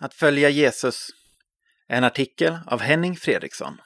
Att 0.00 0.14
följa 0.14 0.48
Jesus. 0.48 1.08
En 1.88 2.04
artikel 2.04 2.58
av 2.66 2.80
Henning 2.80 3.16
Fredriksson. 3.16 3.78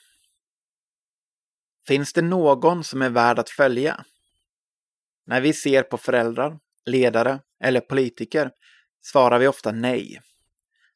Finns 1.87 2.12
det 2.12 2.23
någon 2.23 2.85
som 2.85 3.03
är 3.03 3.11
värd 3.11 3.38
att 3.38 3.50
följa? 3.50 4.04
När 5.27 5.40
vi 5.40 5.53
ser 5.53 5.83
på 5.83 5.98
föräldrar, 5.98 6.59
ledare 6.87 7.40
eller 7.64 7.80
politiker 7.80 8.51
svarar 9.03 9.38
vi 9.38 9.48
ofta 9.48 9.72
nej. 9.72 10.21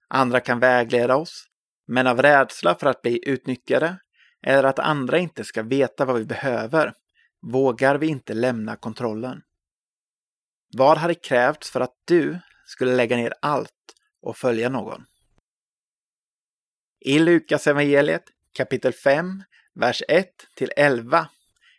Andra 0.09 0.41
kan 0.41 0.61
vägleda 0.61 1.17
oss, 1.17 1.47
men 1.87 2.07
av 2.07 2.23
rädsla 2.23 2.75
för 2.75 2.87
att 2.87 3.03
bli 3.03 3.29
utnyttjade 3.29 3.99
eller 4.43 4.65
att 4.65 4.79
andra 4.79 5.19
inte 5.19 5.45
ska 5.45 5.63
veta 5.63 6.05
vad 6.05 6.17
vi 6.17 6.25
behöver 6.25 6.93
vågar 7.53 7.99
vi 7.99 8.07
inte 8.07 8.35
lämna 8.35 8.77
kontrollen. 8.77 9.43
Vad 10.77 10.99
hade 10.99 11.15
krävts 11.15 11.71
för 11.71 11.81
att 11.81 11.95
du 12.05 12.39
skulle 12.67 12.97
lägga 12.97 13.17
ner 13.17 13.35
allt 13.43 13.76
och 14.27 14.37
följa 14.37 14.69
någon? 14.69 15.07
I 17.01 17.19
Lukas 17.19 17.67
evangeliet 17.67 18.25
kapitel 18.53 18.93
5, 18.93 19.43
vers 19.75 20.03
1 20.09 20.29
till 20.55 20.73
11 20.77 21.29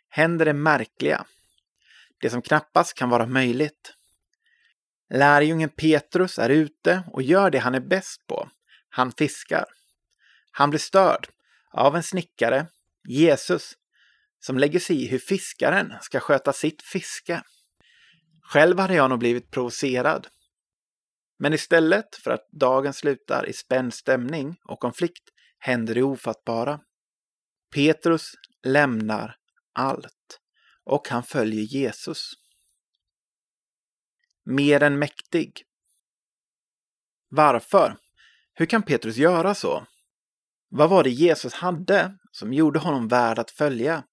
händer 0.08 0.44
det 0.44 0.52
märkliga. 0.52 1.26
Det 2.20 2.30
som 2.30 2.42
knappast 2.42 2.94
kan 2.94 3.10
vara 3.10 3.26
möjligt. 3.26 3.94
Lärjungen 5.10 5.68
Petrus 5.68 6.38
är 6.38 6.48
ute 6.48 7.02
och 7.12 7.22
gör 7.22 7.50
det 7.50 7.58
han 7.58 7.74
är 7.74 7.80
bäst 7.80 8.26
på. 8.26 8.50
Han 8.88 9.12
fiskar. 9.12 9.64
Han 10.50 10.70
blir 10.70 10.80
störd 10.80 11.28
av 11.72 11.96
en 11.96 12.02
snickare, 12.02 12.66
Jesus, 13.08 13.72
som 14.40 14.58
lägger 14.58 14.80
sig 14.80 15.02
i 15.02 15.06
hur 15.06 15.18
fiskaren 15.18 15.92
ska 16.00 16.20
sköta 16.20 16.52
sitt 16.52 16.82
fiske. 16.82 17.42
Själv 18.42 18.78
hade 18.78 18.94
jag 18.94 19.10
nog 19.10 19.18
blivit 19.18 19.50
provocerad. 19.50 20.28
Men 21.38 21.52
istället 21.52 22.16
för 22.16 22.30
att 22.30 22.48
dagen 22.50 22.92
slutar 22.92 23.48
i 23.48 23.52
spänd 23.52 23.94
stämning 23.94 24.56
och 24.64 24.80
konflikt 24.80 25.28
händer 25.58 25.94
det 25.94 26.02
ofattbara. 26.02 26.80
Petrus 27.74 28.32
lämnar 28.62 29.36
allt 29.72 30.40
och 30.84 31.08
han 31.08 31.22
följer 31.22 31.62
Jesus. 31.62 32.32
Mer 34.44 34.82
än 34.82 34.98
mäktig. 34.98 35.62
Varför? 37.28 37.96
Hur 38.54 38.66
kan 38.66 38.82
Petrus 38.82 39.16
göra 39.16 39.54
så? 39.54 39.86
Vad 40.68 40.90
var 40.90 41.04
det 41.04 41.10
Jesus 41.10 41.54
hade 41.54 42.18
som 42.32 42.52
gjorde 42.52 42.78
honom 42.78 43.08
värd 43.08 43.38
att 43.38 43.50
följa, 43.50 44.04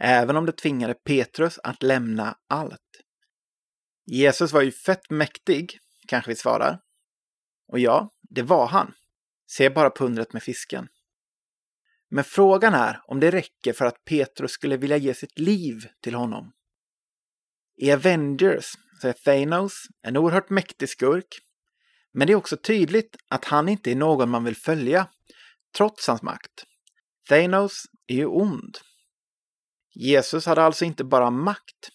även 0.00 0.36
om 0.36 0.46
det 0.46 0.52
tvingade 0.52 0.94
Petrus 0.94 1.58
att 1.62 1.82
lämna 1.82 2.38
allt? 2.48 3.02
Jesus 4.06 4.52
var 4.52 4.62
ju 4.62 4.72
fett 4.72 5.10
mäktig, 5.10 5.78
kanske 6.08 6.30
vi 6.30 6.36
svarar. 6.36 6.80
Och 7.68 7.78
ja, 7.78 8.10
det 8.22 8.42
var 8.42 8.66
han. 8.66 8.92
Se 9.50 9.70
bara 9.70 9.90
pundret 9.90 10.32
med 10.32 10.42
fisken. 10.42 10.88
Men 12.10 12.24
frågan 12.24 12.74
är 12.74 13.00
om 13.04 13.20
det 13.20 13.30
räcker 13.30 13.72
för 13.72 13.84
att 13.84 14.04
Petrus 14.04 14.50
skulle 14.50 14.76
vilja 14.76 14.96
ge 14.96 15.14
sitt 15.14 15.38
liv 15.38 15.86
till 16.02 16.14
honom. 16.14 16.52
I 17.76 17.92
Avengers 17.92 18.66
så 19.00 19.08
är 19.08 19.12
Thanos 19.12 19.86
en 20.02 20.16
oerhört 20.16 20.50
mäktig 20.50 20.88
skurk. 20.88 21.38
Men 22.12 22.26
det 22.26 22.32
är 22.32 22.36
också 22.36 22.56
tydligt 22.56 23.16
att 23.28 23.44
han 23.44 23.68
inte 23.68 23.90
är 23.90 23.94
någon 23.94 24.30
man 24.30 24.44
vill 24.44 24.56
följa, 24.56 25.08
trots 25.76 26.08
hans 26.08 26.22
makt. 26.22 26.64
Thanos 27.28 27.84
är 28.06 28.14
ju 28.14 28.26
ond. 28.26 28.78
Jesus 29.94 30.46
hade 30.46 30.62
alltså 30.62 30.84
inte 30.84 31.04
bara 31.04 31.30
makt. 31.30 31.90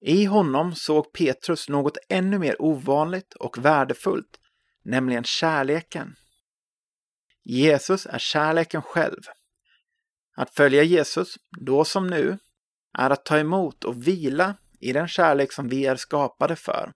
I 0.00 0.24
honom 0.24 0.74
såg 0.74 1.12
Petrus 1.12 1.68
något 1.68 1.98
ännu 2.08 2.38
mer 2.38 2.62
ovanligt 2.62 3.34
och 3.34 3.58
värdefullt, 3.58 4.40
nämligen 4.84 5.24
kärleken. 5.24 6.14
Jesus 7.44 8.06
är 8.06 8.18
kärleken 8.18 8.82
själv. 8.82 9.20
Att 10.36 10.54
följa 10.54 10.82
Jesus, 10.82 11.34
då 11.60 11.84
som 11.84 12.06
nu, 12.06 12.38
är 12.98 13.10
att 13.10 13.24
ta 13.24 13.38
emot 13.38 13.84
och 13.84 14.06
vila 14.06 14.54
i 14.80 14.92
den 14.92 15.08
kärlek 15.08 15.52
som 15.52 15.68
vi 15.68 15.86
är 15.86 15.96
skapade 15.96 16.56
för. 16.56 16.92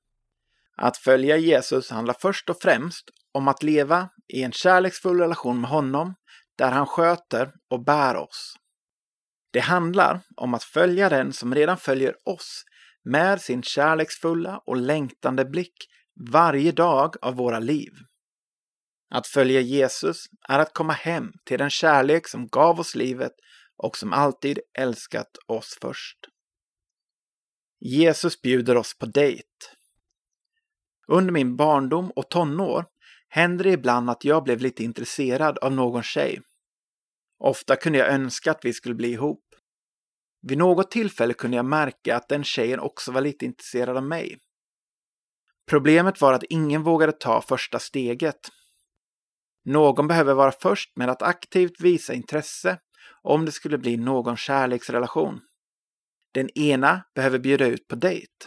Att 0.76 0.96
följa 0.96 1.36
Jesus 1.36 1.90
handlar 1.90 2.16
först 2.20 2.50
och 2.50 2.62
främst 2.62 3.10
om 3.32 3.48
att 3.48 3.62
leva 3.62 4.08
i 4.28 4.42
en 4.42 4.52
kärleksfull 4.52 5.18
relation 5.20 5.60
med 5.60 5.70
honom, 5.70 6.14
där 6.56 6.70
han 6.70 6.86
sköter 6.86 7.52
och 7.70 7.84
bär 7.84 8.16
oss. 8.16 8.56
Det 9.52 9.60
handlar 9.60 10.20
om 10.36 10.54
att 10.54 10.64
följa 10.64 11.08
den 11.08 11.32
som 11.32 11.54
redan 11.54 11.76
följer 11.76 12.28
oss 12.28 12.64
med 13.04 13.40
sin 13.40 13.62
kärleksfulla 13.62 14.62
och 14.66 14.76
längtande 14.76 15.44
blick 15.44 15.74
varje 16.30 16.72
dag 16.72 17.16
av 17.22 17.34
våra 17.34 17.58
liv. 17.58 17.92
Att 19.10 19.26
följa 19.26 19.60
Jesus 19.60 20.24
är 20.48 20.58
att 20.58 20.74
komma 20.74 20.92
hem 20.92 21.32
till 21.44 21.58
den 21.58 21.70
kärlek 21.70 22.28
som 22.28 22.48
gav 22.48 22.80
oss 22.80 22.94
livet 22.94 23.32
och 23.76 23.96
som 23.96 24.12
alltid 24.12 24.58
älskat 24.78 25.30
oss 25.46 25.78
först. 25.80 26.18
Jesus 27.80 28.42
bjuder 28.42 28.76
oss 28.76 28.98
på 28.98 29.06
dejt. 29.06 29.48
Under 31.08 31.32
min 31.32 31.56
barndom 31.56 32.10
och 32.10 32.30
tonår 32.30 32.84
hände 33.28 33.64
det 33.64 33.70
ibland 33.70 34.10
att 34.10 34.24
jag 34.24 34.44
blev 34.44 34.60
lite 34.60 34.84
intresserad 34.84 35.58
av 35.58 35.72
någon 35.72 36.02
tjej. 36.02 36.40
Ofta 37.38 37.76
kunde 37.76 37.98
jag 37.98 38.08
önska 38.08 38.50
att 38.50 38.64
vi 38.64 38.72
skulle 38.72 38.94
bli 38.94 39.08
ihop. 39.08 39.49
Vid 40.42 40.58
något 40.58 40.90
tillfälle 40.90 41.34
kunde 41.34 41.56
jag 41.56 41.66
märka 41.66 42.16
att 42.16 42.28
den 42.28 42.44
tjejen 42.44 42.80
också 42.80 43.12
var 43.12 43.20
lite 43.20 43.44
intresserad 43.44 43.96
av 43.96 44.04
mig. 44.04 44.38
Problemet 45.66 46.20
var 46.20 46.32
att 46.32 46.44
ingen 46.48 46.82
vågade 46.82 47.12
ta 47.12 47.42
första 47.42 47.78
steget. 47.78 48.48
Någon 49.64 50.08
behöver 50.08 50.34
vara 50.34 50.52
först 50.52 50.96
med 50.96 51.10
att 51.10 51.22
aktivt 51.22 51.80
visa 51.80 52.14
intresse 52.14 52.78
om 53.22 53.44
det 53.44 53.52
skulle 53.52 53.78
bli 53.78 53.96
någon 53.96 54.36
kärleksrelation. 54.36 55.40
Den 56.32 56.58
ena 56.58 57.02
behöver 57.14 57.38
bjuda 57.38 57.66
ut 57.66 57.88
på 57.88 57.96
dejt. 57.96 58.46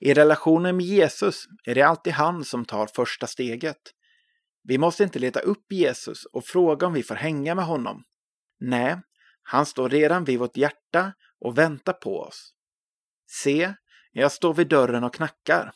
I 0.00 0.14
relationen 0.14 0.76
med 0.76 0.86
Jesus 0.86 1.46
är 1.64 1.74
det 1.74 1.82
alltid 1.82 2.12
han 2.12 2.44
som 2.44 2.64
tar 2.64 2.86
första 2.86 3.26
steget. 3.26 3.80
Vi 4.62 4.78
måste 4.78 5.02
inte 5.02 5.18
leta 5.18 5.40
upp 5.40 5.72
Jesus 5.72 6.24
och 6.24 6.44
fråga 6.44 6.86
om 6.86 6.92
vi 6.92 7.02
får 7.02 7.14
hänga 7.14 7.54
med 7.54 7.64
honom. 7.64 8.04
Nej, 8.60 8.96
han 9.42 9.66
står 9.66 9.88
redan 9.88 10.24
vid 10.24 10.38
vårt 10.38 10.56
hjärta 10.56 11.12
och 11.40 11.58
väntar 11.58 11.92
på 11.92 12.20
oss. 12.20 12.54
Se, 13.30 13.74
jag 14.12 14.32
står 14.32 14.54
vid 14.54 14.68
dörren 14.68 15.04
och 15.04 15.14
knackar. 15.14 15.72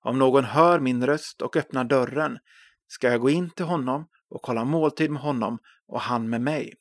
Om 0.00 0.18
någon 0.18 0.44
hör 0.44 0.80
min 0.80 1.06
röst 1.06 1.42
och 1.42 1.56
öppnar 1.56 1.84
dörren 1.84 2.38
ska 2.86 3.10
jag 3.10 3.20
gå 3.20 3.30
in 3.30 3.50
till 3.50 3.64
honom 3.64 4.08
och 4.28 4.46
hålla 4.46 4.64
måltid 4.64 5.10
med 5.10 5.22
honom 5.22 5.58
och 5.86 6.00
han 6.00 6.30
med 6.30 6.40
mig. 6.40 6.74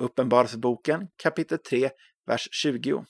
Uppenbarelseboken 0.00 1.08
kapitel 1.16 1.58
3, 1.58 1.90
vers 2.26 2.48
20. 2.52 3.04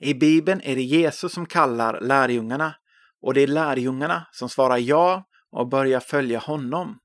I 0.00 0.14
Bibeln 0.14 0.60
är 0.60 0.76
det 0.76 0.82
Jesus 0.82 1.32
som 1.32 1.46
kallar 1.46 2.00
lärjungarna 2.00 2.74
och 3.20 3.34
det 3.34 3.40
är 3.40 3.46
lärjungarna 3.46 4.26
som 4.32 4.48
svarar 4.48 4.78
ja 4.78 5.28
och 5.50 5.68
börjar 5.68 6.00
följa 6.00 6.38
honom. 6.38 6.98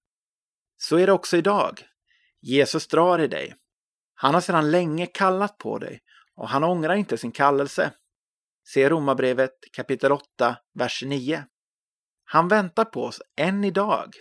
Så 0.77 0.97
är 0.97 1.07
det 1.07 1.13
också 1.13 1.37
idag. 1.37 1.81
Jesus 2.41 2.87
drar 2.87 3.19
i 3.19 3.27
dig. 3.27 3.55
Han 4.19 4.33
har 4.33 4.41
sedan 4.41 4.71
länge 4.71 5.05
kallat 5.05 5.57
på 5.57 5.77
dig 5.77 5.99
och 6.35 6.49
han 6.49 6.63
ångrar 6.63 6.95
inte 6.95 7.17
sin 7.17 7.31
kallelse. 7.31 7.91
Se 8.67 8.89
Romarbrevet 8.89 9.51
kapitel 9.75 10.11
8, 10.11 10.57
vers 10.73 11.03
9. 11.05 11.45
Han 12.23 12.47
väntar 12.47 12.85
på 12.85 13.03
oss 13.03 13.21
än 13.37 13.63
idag. 13.63 14.13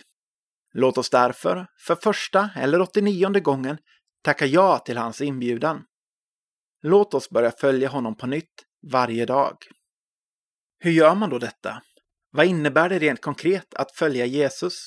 Låt 0.73 0.97
oss 0.97 1.09
därför, 1.09 1.67
för 1.87 1.95
första 1.95 2.49
eller 2.55 2.81
89 2.81 3.39
gången, 3.39 3.77
tacka 4.23 4.45
ja 4.45 4.79
till 4.79 4.97
hans 4.97 5.21
inbjudan. 5.21 5.83
Låt 6.81 7.13
oss 7.13 7.29
börja 7.29 7.51
följa 7.51 7.89
honom 7.89 8.17
på 8.17 8.27
nytt 8.27 8.53
varje 8.91 9.25
dag. 9.25 9.57
Hur 10.79 10.91
gör 10.91 11.15
man 11.15 11.29
då 11.29 11.39
detta? 11.39 11.81
Vad 12.31 12.45
innebär 12.45 12.89
det 12.89 12.99
rent 12.99 13.21
konkret 13.21 13.73
att 13.73 13.91
följa 13.91 14.25
Jesus? 14.25 14.85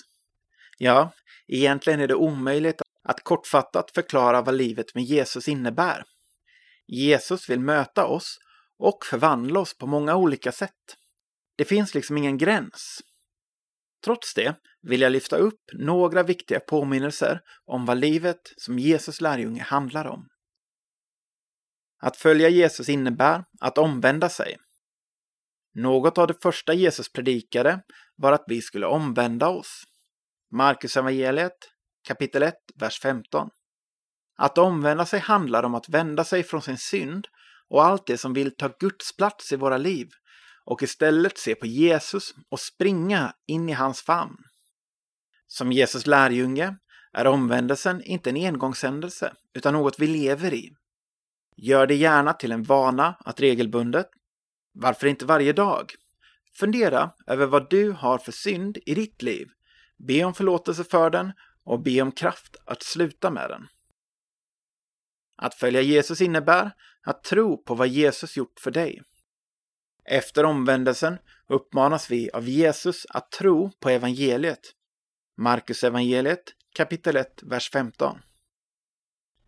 Ja, 0.79 1.13
egentligen 1.49 2.01
är 2.01 2.09
det 2.09 2.15
omöjligt 2.15 2.83
att 3.11 3.25
kortfattat 3.25 3.91
förklara 3.91 4.43
vad 4.43 4.55
livet 4.55 4.95
med 4.95 5.05
Jesus 5.05 5.49
innebär. 5.49 6.05
Jesus 6.87 7.51
vill 7.51 7.61
möta 7.61 8.07
oss 8.07 8.39
och 8.79 9.05
förvandla 9.05 9.61
oss 9.61 9.79
på 9.79 9.87
många 9.87 10.17
olika 10.17 10.53
sätt. 10.53 10.97
Det 11.57 11.65
finns 11.65 11.95
liksom 11.95 12.19
ingen 12.19 12.39
gräns. 12.39 13.01
Trots 14.05 14.35
det 14.35 14.57
vill 14.83 15.01
jag 15.01 15.13
lyfta 15.13 15.37
upp 15.37 15.61
några 15.73 16.23
viktiga 16.23 16.61
påminnelser 16.61 17.41
om 17.65 17.87
vad 17.87 17.99
livet 17.99 18.53
som 18.57 18.79
Jesus 18.79 19.21
lärjunge 19.21 19.63
handlar 19.63 20.05
om. 20.05 20.29
Att 22.03 22.17
följa 22.17 22.49
Jesus 22.49 22.89
innebär 22.89 23.45
att 23.61 23.79
omvända 23.79 24.29
sig. 24.29 24.57
Något 25.75 26.19
av 26.19 26.27
det 26.27 26.43
första 26.43 26.75
Jesus 26.75 27.13
predikade 27.13 27.83
var 28.17 28.33
att 28.33 28.45
vi 28.47 28.63
skulle 28.63 28.87
omvända 28.87 29.49
oss. 29.49 29.85
Markus 30.53 30.97
evangeliet 30.97 31.71
kapitel 32.09 32.43
1, 32.43 32.55
vers 32.75 33.01
15. 33.01 33.51
Att 34.37 34.59
omvända 34.59 35.07
sig 35.07 35.21
handlar 35.21 35.63
om 35.63 35.75
att 35.75 35.89
vända 35.89 36.25
sig 36.25 36.43
från 36.43 36.63
sin 36.63 36.79
synd 36.79 37.27
och 37.69 37.85
allt 37.85 38.07
det 38.07 38.19
som 38.19 38.33
vill 38.33 38.57
ta 38.57 38.69
Guds 38.79 39.17
plats 39.17 39.53
i 39.53 39.57
våra 39.57 39.77
liv 39.77 40.09
och 40.65 40.83
istället 40.83 41.39
se 41.39 41.55
på 41.55 41.67
Jesus 41.67 42.35
och 42.49 42.61
springa 42.61 43.35
in 43.47 43.69
i 43.69 43.73
hans 43.73 44.03
famn. 44.03 44.37
Som 45.47 45.73
Jesus 45.73 46.07
lärjunge 46.07 46.77
är 47.13 47.27
omvändelsen 47.27 48.03
inte 48.03 48.31
en 48.31 48.37
engångshändelse 48.37 49.33
utan 49.55 49.75
något 49.75 49.99
vi 49.99 50.07
lever 50.07 50.55
i. 50.55 50.75
Gör 51.57 51.87
det 51.87 51.95
gärna 51.95 52.33
till 52.33 52.53
en 52.53 52.63
vana 52.63 53.17
att 53.21 53.41
regelbundet, 53.41 54.07
varför 54.75 55.07
inte 55.07 55.25
varje 55.25 55.53
dag, 55.53 55.93
fundera 56.59 57.11
över 57.27 57.47
vad 57.47 57.71
du 57.71 57.91
har 57.91 58.19
för 58.19 58.33
synd 58.33 58.79
i 58.87 58.95
ditt 58.95 59.23
liv, 59.23 59.49
be 60.09 60.25
om 60.25 60.35
förlåtelse 60.35 60.85
för 60.85 61.11
den 61.11 61.33
och 61.65 61.83
be 61.83 62.03
om 62.03 62.13
kraft 62.13 62.57
att 62.65 62.83
sluta 62.83 63.31
med 63.31 63.51
den. 63.51 63.69
Att 65.37 65.55
följa 65.55 65.81
Jesus 65.81 66.21
innebär 66.21 66.71
att 67.03 67.25
tro 67.25 67.63
på 67.63 67.75
vad 67.75 67.89
Jesus 67.89 68.37
gjort 68.37 68.61
för 68.61 68.71
dig. 68.71 69.03
Efter 70.05 70.45
omvändelsen 70.45 71.19
uppmanas 71.49 72.11
vi 72.11 72.31
av 72.31 72.49
Jesus 72.49 73.07
att 73.11 73.31
tro 73.31 73.71
på 73.81 73.91
evangeliet. 73.91 74.75
Markus 75.37 75.85
evangeliet 75.85 76.43
kapitel 76.75 77.17
1, 77.17 77.43
vers 77.43 77.71
15. 77.71 78.19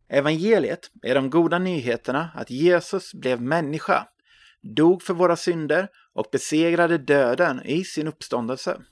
Evangeliet 0.08 0.90
är 1.02 1.14
de 1.14 1.30
goda 1.30 1.58
nyheterna 1.58 2.30
att 2.34 2.50
Jesus 2.50 3.14
blev 3.14 3.42
människa, 3.42 4.08
dog 4.60 5.02
för 5.02 5.14
våra 5.14 5.36
synder 5.36 5.88
och 6.12 6.28
besegrade 6.32 6.98
döden 6.98 7.62
i 7.64 7.84
sin 7.84 8.08
uppståndelse. 8.08 8.82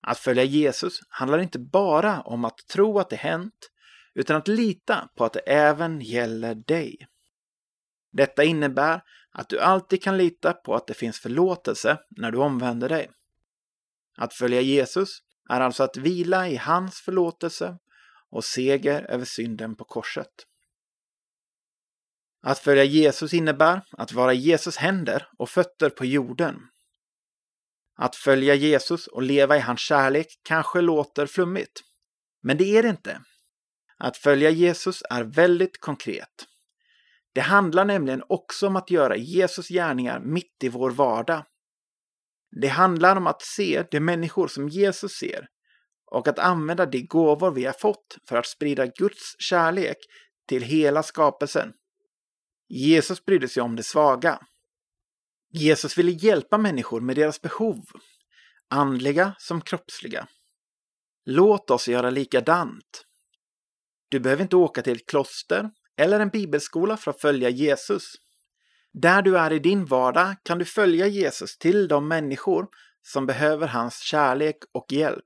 Att 0.00 0.18
följa 0.18 0.44
Jesus 0.44 1.00
handlar 1.08 1.38
inte 1.38 1.58
bara 1.58 2.20
om 2.20 2.44
att 2.44 2.58
tro 2.72 2.98
att 2.98 3.10
det 3.10 3.16
hänt, 3.16 3.70
utan 4.14 4.36
att 4.36 4.48
lita 4.48 5.08
på 5.16 5.24
att 5.24 5.32
det 5.32 5.40
även 5.40 6.00
gäller 6.00 6.54
dig. 6.54 7.06
Detta 8.12 8.44
innebär 8.44 9.02
att 9.32 9.48
du 9.48 9.60
alltid 9.60 10.02
kan 10.02 10.18
lita 10.18 10.52
på 10.52 10.74
att 10.74 10.86
det 10.86 10.94
finns 10.94 11.18
förlåtelse 11.18 11.98
när 12.10 12.30
du 12.30 12.38
omvänder 12.38 12.88
dig. 12.88 13.10
Att 14.16 14.34
följa 14.34 14.60
Jesus 14.60 15.18
är 15.48 15.60
alltså 15.60 15.82
att 15.82 15.96
vila 15.96 16.48
i 16.48 16.56
hans 16.56 17.00
förlåtelse 17.00 17.78
och 18.30 18.44
seger 18.44 19.02
över 19.02 19.24
synden 19.24 19.76
på 19.76 19.84
korset. 19.84 20.46
Att 22.42 22.58
följa 22.58 22.84
Jesus 22.84 23.34
innebär 23.34 23.80
att 23.92 24.12
vara 24.12 24.32
Jesus 24.32 24.76
händer 24.76 25.28
och 25.38 25.50
fötter 25.50 25.90
på 25.90 26.04
jorden. 26.04 26.60
Att 28.02 28.16
följa 28.16 28.54
Jesus 28.54 29.06
och 29.06 29.22
leva 29.22 29.56
i 29.56 29.60
hans 29.60 29.80
kärlek 29.80 30.26
kanske 30.42 30.80
låter 30.80 31.26
flummigt, 31.26 31.80
men 32.42 32.56
det 32.56 32.76
är 32.76 32.82
det 32.82 32.88
inte. 32.88 33.20
Att 33.98 34.16
följa 34.16 34.50
Jesus 34.50 35.02
är 35.10 35.24
väldigt 35.24 35.80
konkret. 35.80 36.46
Det 37.34 37.40
handlar 37.40 37.84
nämligen 37.84 38.22
också 38.28 38.66
om 38.66 38.76
att 38.76 38.90
göra 38.90 39.16
Jesus 39.16 39.68
gärningar 39.68 40.20
mitt 40.20 40.64
i 40.64 40.68
vår 40.68 40.90
vardag. 40.90 41.44
Det 42.60 42.68
handlar 42.68 43.16
om 43.16 43.26
att 43.26 43.42
se 43.42 43.84
de 43.90 44.00
människor 44.00 44.48
som 44.48 44.68
Jesus 44.68 45.12
ser 45.12 45.46
och 46.10 46.28
att 46.28 46.38
använda 46.38 46.86
de 46.86 47.06
gåvor 47.06 47.50
vi 47.50 47.64
har 47.64 47.72
fått 47.72 48.18
för 48.28 48.36
att 48.36 48.46
sprida 48.46 48.86
Guds 48.86 49.34
kärlek 49.38 49.96
till 50.48 50.62
hela 50.62 51.02
skapelsen. 51.02 51.72
Jesus 52.68 53.24
brydde 53.24 53.48
sig 53.48 53.62
om 53.62 53.76
de 53.76 53.82
svaga. 53.82 54.38
Jesus 55.52 55.98
ville 55.98 56.10
hjälpa 56.10 56.58
människor 56.58 57.00
med 57.00 57.16
deras 57.16 57.40
behov, 57.40 57.84
andliga 58.68 59.34
som 59.38 59.60
kroppsliga. 59.60 60.26
Låt 61.24 61.70
oss 61.70 61.88
göra 61.88 62.10
likadant. 62.10 63.04
Du 64.08 64.20
behöver 64.20 64.42
inte 64.42 64.56
åka 64.56 64.82
till 64.82 64.96
ett 64.96 65.06
kloster 65.06 65.70
eller 65.96 66.20
en 66.20 66.28
bibelskola 66.28 66.96
för 66.96 67.10
att 67.10 67.20
följa 67.20 67.48
Jesus. 67.48 68.12
Där 68.92 69.22
du 69.22 69.38
är 69.38 69.52
i 69.52 69.58
din 69.58 69.84
vardag 69.84 70.34
kan 70.42 70.58
du 70.58 70.64
följa 70.64 71.06
Jesus 71.06 71.58
till 71.58 71.88
de 71.88 72.08
människor 72.08 72.68
som 73.02 73.26
behöver 73.26 73.66
hans 73.66 73.98
kärlek 73.98 74.56
och 74.72 74.92
hjälp. 74.92 75.24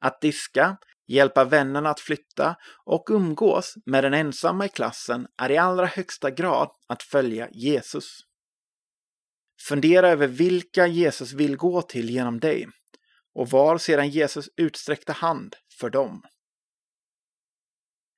Att 0.00 0.20
diska, 0.20 0.76
hjälpa 1.06 1.44
vännerna 1.44 1.90
att 1.90 2.00
flytta 2.00 2.56
och 2.84 3.08
umgås 3.10 3.74
med 3.86 4.04
den 4.04 4.14
ensamma 4.14 4.66
i 4.66 4.68
klassen 4.68 5.26
är 5.42 5.50
i 5.50 5.56
allra 5.56 5.86
högsta 5.86 6.30
grad 6.30 6.70
att 6.88 7.02
följa 7.02 7.48
Jesus. 7.52 8.20
Fundera 9.68 10.08
över 10.08 10.26
vilka 10.26 10.86
Jesus 10.86 11.32
vill 11.32 11.56
gå 11.56 11.82
till 11.82 12.10
genom 12.10 12.40
dig 12.40 12.68
och 13.34 13.50
var 13.50 13.78
sedan 13.78 14.08
Jesus 14.08 14.48
utsträckta 14.56 15.12
hand 15.12 15.56
för 15.80 15.90
dem. 15.90 16.22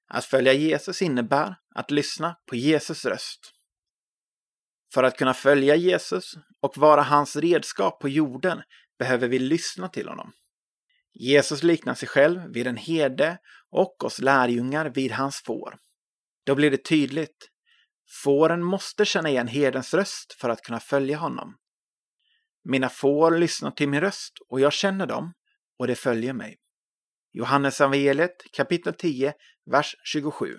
Att 0.08 0.24
följa 0.24 0.52
Jesus 0.52 1.02
innebär 1.02 1.56
att 1.74 1.90
lyssna 1.90 2.36
på 2.46 2.56
Jesus 2.56 3.04
röst. 3.04 3.50
För 4.94 5.02
att 5.02 5.18
kunna 5.18 5.34
följa 5.34 5.76
Jesus 5.76 6.34
och 6.60 6.78
vara 6.78 7.02
hans 7.02 7.36
redskap 7.36 8.00
på 8.00 8.08
jorden 8.08 8.62
behöver 8.98 9.28
vi 9.28 9.38
lyssna 9.38 9.88
till 9.88 10.08
honom. 10.08 10.32
Jesus 11.12 11.62
liknar 11.62 11.94
sig 11.94 12.08
själv 12.08 12.40
vid 12.52 12.66
en 12.66 12.76
herde 12.76 13.38
och 13.70 14.04
oss 14.04 14.18
lärjungar 14.18 14.86
vid 14.86 15.12
hans 15.12 15.42
får. 15.42 15.78
Då 16.46 16.54
blir 16.54 16.70
det 16.70 16.84
tydligt. 16.84 17.50
Fåren 18.06 18.64
måste 18.64 19.04
känna 19.04 19.28
igen 19.28 19.48
herdens 19.48 19.94
röst 19.94 20.32
för 20.40 20.48
att 20.48 20.62
kunna 20.62 20.80
följa 20.80 21.18
honom. 21.18 21.56
Mina 22.64 22.88
får 22.88 23.38
lyssnar 23.38 23.70
till 23.70 23.88
min 23.88 24.00
röst 24.00 24.32
och 24.48 24.60
jag 24.60 24.72
känner 24.72 25.06
dem 25.06 25.32
och 25.78 25.86
de 25.86 25.94
följer 25.94 26.32
mig. 26.32 26.56
Johannes 27.32 27.80
evangeliet 27.80 28.36
kapitel 28.52 28.94
10, 28.94 29.34
vers 29.70 29.96
27. 30.04 30.58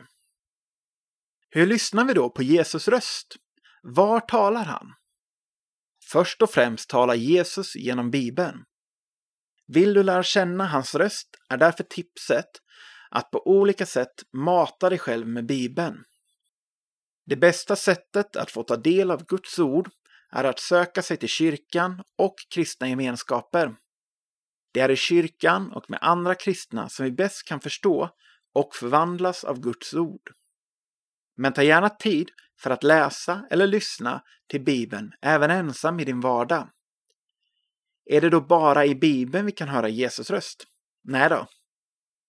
Hur 1.50 1.66
lyssnar 1.66 2.06
vi 2.06 2.14
då 2.14 2.30
på 2.30 2.44
Jesus 2.44 2.88
röst? 2.88 3.36
Var 3.82 4.20
talar 4.20 4.64
han? 4.64 4.94
Först 6.12 6.42
och 6.42 6.50
främst 6.50 6.90
talar 6.90 7.16
Jesus 7.16 7.76
genom 7.76 8.12
Bibeln. 8.12 8.64
Vill 9.68 9.94
du 9.94 10.04
lära 10.04 10.24
känna 10.24 10.68
hans 10.68 10.96
röst 10.96 11.28
är 11.50 11.58
därför 11.58 11.84
tipset 11.84 12.50
att 13.10 13.32
på 13.32 13.48
olika 13.48 13.86
sätt 13.86 14.14
mata 14.34 14.90
dig 14.90 15.00
själv 15.00 15.28
med 15.28 15.46
Bibeln. 15.46 16.04
Det 17.26 17.36
bästa 17.36 17.76
sättet 17.76 18.36
att 18.36 18.52
få 18.52 18.64
ta 18.64 18.76
del 18.76 19.12
av 19.12 19.26
Guds 19.26 19.60
ord 19.60 19.90
är 20.32 20.44
att 20.44 20.60
söka 20.60 21.02
sig 21.02 21.18
till 21.18 21.30
kyrkan 21.30 22.04
och 22.18 22.36
kristna 22.54 22.90
gemenskaper. 22.90 23.76
Det 24.74 24.80
är 24.80 24.92
i 24.92 24.96
kyrkan 24.96 25.72
och 25.72 25.90
med 25.90 26.00
andra 26.02 26.36
kristna 26.36 26.90
som 26.90 27.06
vi 27.06 27.12
bäst 27.12 27.48
kan 27.48 27.60
förstå 27.60 28.10
och 28.54 28.76
förvandlas 28.76 29.44
av 29.44 29.60
Guds 29.60 29.94
ord. 29.94 30.32
Men 31.38 31.54
ta 31.54 31.64
gärna 31.64 31.90
tid 31.90 32.30
för 32.60 32.72
att 32.72 32.84
läsa 32.84 33.48
eller 33.50 33.68
lyssna 33.68 34.24
till 34.48 34.64
Bibeln 34.64 35.14
även 35.22 35.52
ensam 35.52 36.00
i 36.00 36.06
din 36.06 36.22
vardag. 36.22 36.70
Är 38.06 38.22
det 38.22 38.30
då 38.30 38.42
bara 38.42 38.86
i 38.86 38.96
Bibeln 38.96 39.46
vi 39.46 39.52
kan 39.52 39.68
höra 39.68 39.90
Jesus 39.90 40.30
röst? 40.30 40.66
Nej 41.04 41.30
då. 41.30 41.48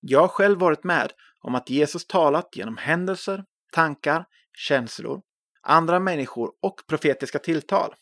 Jag 0.01 0.21
har 0.21 0.29
själv 0.29 0.59
varit 0.59 0.85
med 0.85 1.13
om 1.41 1.55
att 1.55 1.71
Jesus 1.71 2.07
talat 2.07 2.57
genom 2.57 2.77
händelser, 2.77 3.45
tankar, 3.73 4.27
känslor, 4.57 5.23
andra 5.63 6.01
människor 6.01 6.53
och 6.63 6.81
profetiska 6.87 7.39
tilltal. 7.39 7.95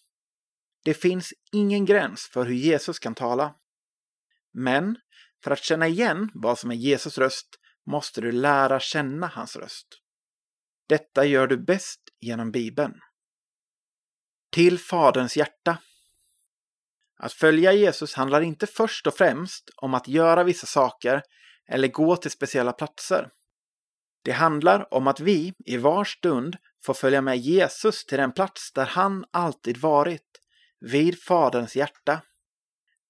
Det 0.84 0.94
finns 0.94 1.32
ingen 1.52 1.84
gräns 1.84 2.30
för 2.32 2.44
hur 2.44 2.54
Jesus 2.54 2.98
kan 2.98 3.14
tala. 3.14 3.54
Men 4.52 4.96
för 5.44 5.50
att 5.50 5.64
känna 5.64 5.88
igen 5.88 6.30
vad 6.34 6.58
som 6.58 6.70
är 6.70 6.74
Jesus 6.74 7.18
röst 7.18 7.48
måste 7.86 8.20
du 8.20 8.32
lära 8.32 8.80
känna 8.80 9.26
hans 9.26 9.56
röst. 9.56 9.86
Detta 10.88 11.24
gör 11.24 11.46
du 11.46 11.56
bäst 11.56 12.00
genom 12.20 12.50
Bibeln. 12.50 12.94
Till 14.52 14.78
Faderns 14.78 15.36
hjärta. 15.36 15.78
Att 17.16 17.32
följa 17.32 17.72
Jesus 17.72 18.14
handlar 18.14 18.40
inte 18.40 18.66
först 18.66 19.06
och 19.06 19.14
främst 19.14 19.70
om 19.76 19.94
att 19.94 20.08
göra 20.08 20.44
vissa 20.44 20.66
saker 20.66 21.22
eller 21.68 21.88
gå 21.88 22.16
till 22.16 22.30
speciella 22.30 22.72
platser. 22.72 23.30
Det 24.24 24.32
handlar 24.32 24.94
om 24.94 25.06
att 25.06 25.20
vi 25.20 25.54
i 25.64 25.76
var 25.76 26.04
stund 26.04 26.56
får 26.84 26.94
följa 26.94 27.20
med 27.20 27.38
Jesus 27.38 28.04
till 28.04 28.18
den 28.18 28.32
plats 28.32 28.72
där 28.72 28.86
han 28.86 29.24
alltid 29.30 29.76
varit, 29.76 30.40
vid 30.80 31.22
Faderns 31.22 31.76
hjärta. 31.76 32.22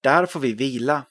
Där 0.01 0.25
får 0.25 0.39
vi 0.39 0.53
vila. 0.53 1.05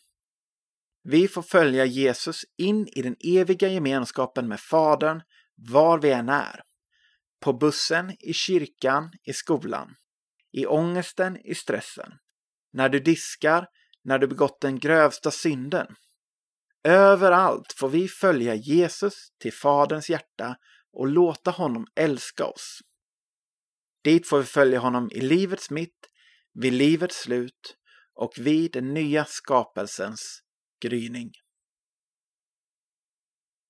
Vi 1.03 1.29
får 1.29 1.43
följa 1.43 1.85
Jesus 1.85 2.45
in 2.57 2.89
i 2.89 3.03
den 3.03 3.17
eviga 3.21 3.69
gemenskapen 3.69 4.49
med 4.49 4.61
Fadern 4.61 5.23
var 5.57 5.99
vi 5.99 6.11
än 6.11 6.29
är. 6.29 6.61
På 7.41 7.53
bussen, 7.53 8.17
i 8.21 8.33
kyrkan, 8.33 9.13
i 9.23 9.33
skolan. 9.33 9.95
I 10.53 10.67
ångesten, 10.67 11.37
i 11.47 11.55
stressen. 11.55 12.13
När 12.73 12.89
du 12.89 13.01
diskar, 13.01 13.67
när 14.03 14.19
du 14.19 14.27
begått 14.27 14.61
den 14.61 14.79
grövsta 14.79 15.31
synden. 15.31 15.87
Överallt 16.85 17.73
får 17.73 17.89
vi 17.89 18.09
följa 18.09 18.55
Jesus 18.55 19.15
till 19.41 19.53
Faderns 19.53 20.11
hjärta 20.11 20.57
och 20.93 21.09
låta 21.09 21.51
honom 21.51 21.87
älska 21.95 22.45
oss. 22.45 22.79
Dit 24.05 24.29
får 24.29 24.39
vi 24.39 24.45
följa 24.45 24.79
honom 24.79 25.11
i 25.13 25.21
livets 25.21 25.71
mitt, 25.71 26.11
vid 26.55 26.73
livets 26.73 27.17
slut 27.17 27.77
och 28.15 28.33
vid 28.39 28.73
den 28.73 28.95
nya 28.95 29.25
skapelsens 29.25 30.41
gryning. 30.83 31.31